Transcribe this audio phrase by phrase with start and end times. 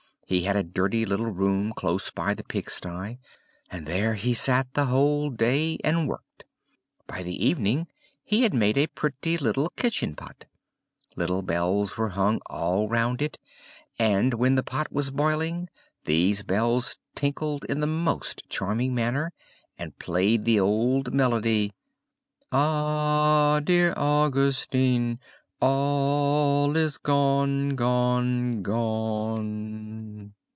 [0.27, 3.17] He had a dirty little room close by the pigsty;
[3.69, 6.45] and there he sat the whole day, and worked.
[7.05, 7.87] By the evening
[8.23, 10.45] he had made a pretty little kitchen pot.
[11.17, 13.39] Little bells were hung all round it;
[13.99, 15.67] and when the pot was boiling,
[16.05, 19.33] these bells tinkled in the most charming manner,
[19.77, 21.73] and played the old melody,
[22.53, 23.61] "Ach!
[23.65, 25.19] du lieber Augustin,
[25.63, 26.73] Alles ist weg, weg, weg!"* * "Ah!
[26.73, 26.73] dear Augustine!
[26.73, 30.33] All is gone, gone, gone!"